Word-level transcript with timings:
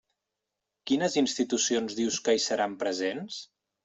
Quines 0.91 1.17
institucions 1.21 1.97
dius 1.99 2.17
que 2.29 2.35
hi 2.39 2.41
seran 2.47 2.73
presents? 2.85 3.39